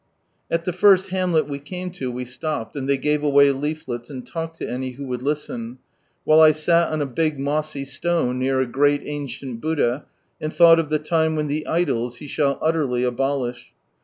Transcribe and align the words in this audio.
At 0.49 0.65
the 0.65 0.73
first 0.73 1.09
hamlet 1.09 1.47
we 1.47 1.59
came 1.59 1.91
to 1.91 2.09
we 2.09 2.25
stopped, 2.25 2.75
and 2.75 2.89
they 2.89 2.97
gave 2.97 3.21
away 3.21 3.51
leaflets 3.51 4.09
and 4.09 4.25
talked 4.25 4.57
to 4.57 4.67
any 4.67 4.93
who 4.93 5.05
would 5.05 5.21
listen, 5.21 5.77
while 6.23 6.41
I 6.41 6.53
sat 6.53 6.87
on 6.87 7.03
a 7.03 7.05
big 7.05 7.39
mossy 7.39 7.85
stone 7.85 8.39
near 8.39 8.59
a 8.61 8.65
greaB 8.65 9.03
ancient 9.07 9.61
Buddha, 9.61 10.05
and 10.41 10.51
thought 10.51 10.79
of 10.79 10.89
the 10.89 10.97
time 10.97 11.35
when 11.35 11.45
the 11.49 11.67
idols 11.67 12.15
He 12.17 12.25
shall 12.25 12.57
utterly 12.63 13.03
abolish. 13.03 13.73